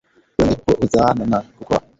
wengi 0.39 0.57
huzaana 0.81 1.25
na 1.25 1.41
kukua 1.41 1.81